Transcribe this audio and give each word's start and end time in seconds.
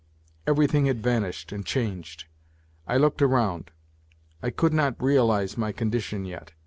everything 0.47 0.87
had 0.87 1.03
vanished 1.03 1.51
and 1.51 1.63
changed! 1.63 2.25
I 2.87 2.97
looked 2.97 3.21
round. 3.21 3.69
I 4.41 4.49
could 4.49 4.73
not 4.73 4.99
realize 4.99 5.59
my 5.59 5.71
condition 5.71 6.25
yet. 6.25 6.53